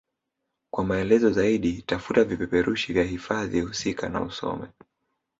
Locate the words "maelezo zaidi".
0.83-1.81